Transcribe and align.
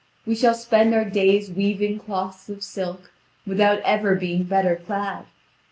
We 0.25 0.33
shall 0.33 0.55
spend 0.55 0.95
our 0.95 1.05
days 1.05 1.51
weaving 1.51 1.99
cloths 1.99 2.49
of 2.49 2.63
silk, 2.63 3.11
without 3.45 3.81
ever 3.81 4.15
being 4.15 4.41
better 4.45 4.75
clad. 4.75 5.25